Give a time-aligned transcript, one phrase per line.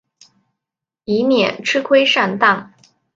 [1.05, 2.73] 以免吃亏上当